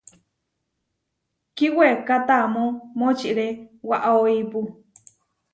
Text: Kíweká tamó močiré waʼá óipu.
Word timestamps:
Kíweká 1.55 2.15
tamó 2.27 2.65
močiré 2.99 3.47
waʼá 3.89 4.09
óipu. 4.21 4.59